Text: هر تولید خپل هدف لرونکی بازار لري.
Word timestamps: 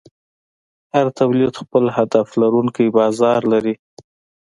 هر 0.93 1.07
تولید 1.19 1.53
خپل 1.61 1.83
هدف 1.97 2.27
لرونکی 2.41 2.85
بازار 2.97 3.41
لري. 3.51 3.75